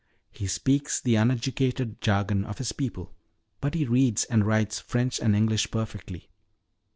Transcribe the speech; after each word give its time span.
He 0.31 0.47
speaks 0.47 0.99
the 0.99 1.13
uneducated 1.13 2.01
jargon 2.01 2.43
of 2.43 2.57
his 2.57 2.71
people 2.71 3.13
but 3.59 3.75
he 3.75 3.85
reads 3.85 4.23
and 4.23 4.43
writes 4.47 4.79
French 4.79 5.19
and 5.19 5.35
English 5.35 5.69
perfectly. 5.69 6.31